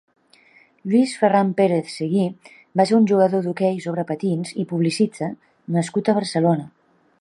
Lluís 0.91 1.11
Ferran 1.23 1.51
Pérez 1.59 1.91
Seguí 1.97 2.25
va 2.81 2.87
ser 2.93 2.97
un 3.01 3.07
jugador 3.13 3.45
d'hoquei 3.49 3.79
sobre 3.87 4.09
patins 4.13 4.57
i 4.65 4.69
publicista 4.75 5.33
nascut 5.77 6.09
a 6.15 6.19
Barcelona. 6.23 6.71